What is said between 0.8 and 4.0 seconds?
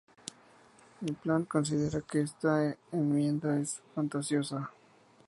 I. M. Plant considera que esta enmienda es